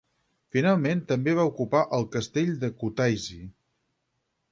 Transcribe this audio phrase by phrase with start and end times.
[0.53, 3.39] Finalment també va ocupar el castell de Kutaisi.